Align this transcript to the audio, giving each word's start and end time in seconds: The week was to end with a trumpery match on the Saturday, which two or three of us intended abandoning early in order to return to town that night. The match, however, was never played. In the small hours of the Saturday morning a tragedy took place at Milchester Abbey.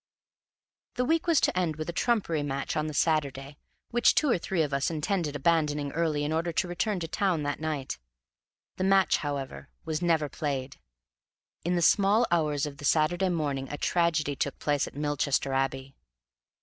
The 0.95 1.05
week 1.05 1.27
was 1.27 1.39
to 1.41 1.55
end 1.55 1.75
with 1.75 1.87
a 1.87 1.93
trumpery 1.93 2.41
match 2.41 2.75
on 2.75 2.87
the 2.87 2.93
Saturday, 2.95 3.59
which 3.91 4.15
two 4.15 4.31
or 4.31 4.39
three 4.39 4.63
of 4.63 4.73
us 4.73 4.89
intended 4.89 5.35
abandoning 5.35 5.91
early 5.91 6.23
in 6.23 6.33
order 6.33 6.51
to 6.51 6.67
return 6.67 6.99
to 7.01 7.07
town 7.07 7.43
that 7.43 7.59
night. 7.59 7.99
The 8.77 8.83
match, 8.83 9.17
however, 9.17 9.69
was 9.85 10.01
never 10.01 10.27
played. 10.27 10.77
In 11.63 11.75
the 11.75 11.83
small 11.83 12.25
hours 12.31 12.65
of 12.65 12.77
the 12.77 12.85
Saturday 12.85 13.29
morning 13.29 13.67
a 13.69 13.77
tragedy 13.77 14.35
took 14.35 14.57
place 14.57 14.87
at 14.87 14.95
Milchester 14.95 15.53
Abbey. 15.53 15.93